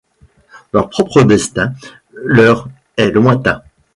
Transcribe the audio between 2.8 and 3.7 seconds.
est lointain.